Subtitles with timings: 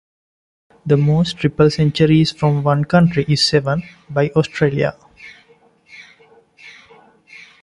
[0.83, 4.95] The most triple centuries from one country is seven, by Australia.